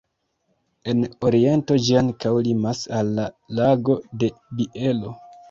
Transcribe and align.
En 0.93 1.03
oriento 1.29 1.77
ĝi 1.87 1.99
ankaŭ 2.01 2.31
limas 2.47 2.81
al 3.01 3.13
la 3.21 3.27
Lago 3.61 4.01
de 4.25 4.33
Bielo. 4.63 5.15